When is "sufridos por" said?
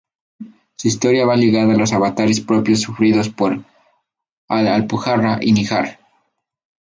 2.81-3.63